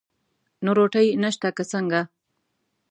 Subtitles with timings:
[0.63, 2.01] نو روټۍ نشته که څنګه؟